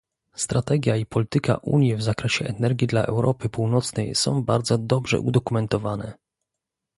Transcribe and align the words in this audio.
strategia 0.35 0.95
i 0.95 1.05
polityka 1.05 1.55
Unii 1.57 1.95
w 1.95 2.01
zakresie 2.03 2.45
energii 2.45 2.87
dla 2.87 3.05
Europy 3.05 3.49
Północnej 3.49 4.15
są 4.15 4.43
bardzo 4.43 4.77
dobrze 4.77 5.19
udokumentowane 5.19 6.13